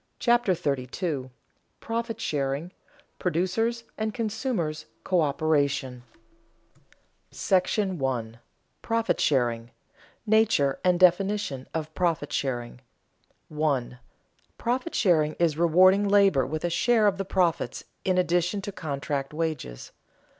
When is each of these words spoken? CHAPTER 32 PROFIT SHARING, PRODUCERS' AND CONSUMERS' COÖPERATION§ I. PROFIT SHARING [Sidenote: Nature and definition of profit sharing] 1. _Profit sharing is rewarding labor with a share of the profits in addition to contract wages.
CHAPTER 0.17 0.55
32 0.55 1.29
PROFIT 1.79 2.19
SHARING, 2.19 2.71
PRODUCERS' 3.19 3.83
AND 3.99 4.15
CONSUMERS' 4.15 4.87
COÖPERATION§ 5.05 6.01
I. 8.35 8.39
PROFIT 8.81 9.21
SHARING 9.21 9.61
[Sidenote: 9.61 9.71
Nature 10.25 10.79
and 10.83 10.99
definition 10.99 11.67
of 11.75 11.93
profit 11.93 12.33
sharing] 12.33 12.79
1. 13.49 13.99
_Profit 14.57 14.95
sharing 14.95 15.33
is 15.33 15.55
rewarding 15.59 16.09
labor 16.09 16.47
with 16.47 16.65
a 16.65 16.71
share 16.71 17.05
of 17.05 17.19
the 17.19 17.23
profits 17.23 17.83
in 18.03 18.17
addition 18.17 18.59
to 18.63 18.71
contract 18.71 19.35
wages. 19.35 19.91